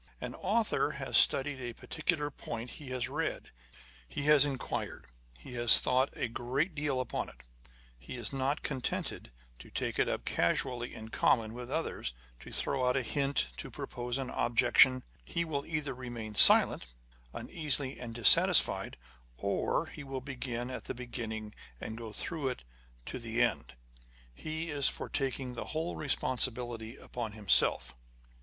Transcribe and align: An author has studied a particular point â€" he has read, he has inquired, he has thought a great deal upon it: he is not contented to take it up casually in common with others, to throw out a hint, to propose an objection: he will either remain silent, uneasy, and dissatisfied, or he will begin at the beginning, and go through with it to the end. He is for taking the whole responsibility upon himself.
An 0.19 0.33
author 0.33 0.93
has 0.93 1.15
studied 1.15 1.61
a 1.61 1.73
particular 1.73 2.31
point 2.31 2.71
â€" 2.71 2.73
he 2.73 2.89
has 2.89 3.07
read, 3.07 3.51
he 4.07 4.23
has 4.23 4.45
inquired, 4.45 5.05
he 5.37 5.53
has 5.53 5.77
thought 5.79 6.09
a 6.17 6.27
great 6.27 6.73
deal 6.73 6.99
upon 6.99 7.29
it: 7.29 7.41
he 7.99 8.15
is 8.15 8.33
not 8.33 8.63
contented 8.63 9.31
to 9.59 9.69
take 9.69 9.99
it 9.99 10.09
up 10.09 10.25
casually 10.25 10.95
in 10.95 11.09
common 11.09 11.53
with 11.53 11.69
others, 11.69 12.13
to 12.39 12.51
throw 12.51 12.83
out 12.83 12.97
a 12.97 13.03
hint, 13.03 13.49
to 13.57 13.69
propose 13.69 14.17
an 14.17 14.31
objection: 14.31 15.03
he 15.23 15.45
will 15.45 15.67
either 15.67 15.93
remain 15.93 16.33
silent, 16.33 16.87
uneasy, 17.31 17.99
and 17.99 18.15
dissatisfied, 18.15 18.97
or 19.37 19.85
he 19.85 20.03
will 20.03 20.19
begin 20.19 20.71
at 20.71 20.85
the 20.85 20.95
beginning, 20.95 21.53
and 21.79 21.95
go 21.95 22.11
through 22.11 22.45
with 22.45 22.57
it 22.61 22.63
to 23.05 23.19
the 23.19 23.39
end. 23.39 23.75
He 24.33 24.71
is 24.71 24.89
for 24.89 25.09
taking 25.09 25.53
the 25.53 25.65
whole 25.65 25.95
responsibility 25.95 26.95
upon 26.95 27.33
himself. 27.33 27.93